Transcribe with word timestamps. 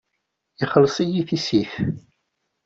Ixelleṣ-iyi 0.63 1.21
tissit. 1.29 1.71